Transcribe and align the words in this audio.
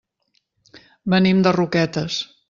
Venim 1.15 1.43
de 1.47 1.53
Roquetes. 1.57 2.17